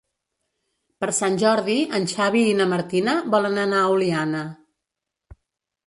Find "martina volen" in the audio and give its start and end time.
2.73-3.63